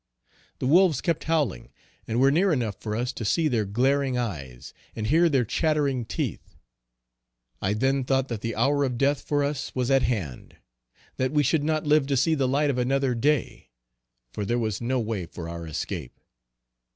[0.57, 1.69] The wolves kept howling,
[2.07, 6.05] and were near enough for us to see their glaring eyes, and hear their chattering
[6.05, 6.57] teeth.
[7.61, 10.57] I then thought that the hour of death for us was at hand;
[11.17, 13.69] that we should not live to see the light of another day;
[14.33, 16.19] for there was no way for our escape.